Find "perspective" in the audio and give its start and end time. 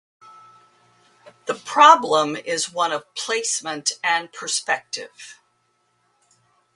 4.33-5.39